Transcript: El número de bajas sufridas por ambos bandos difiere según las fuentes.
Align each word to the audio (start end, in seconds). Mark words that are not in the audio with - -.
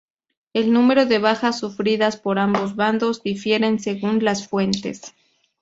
El 0.53 0.73
número 0.73 1.05
de 1.05 1.19
bajas 1.19 1.59
sufridas 1.59 2.17
por 2.17 2.39
ambos 2.39 2.75
bandos 2.75 3.21
difiere 3.21 3.77
según 3.77 4.23
las 4.25 4.47
fuentes. 4.47 5.13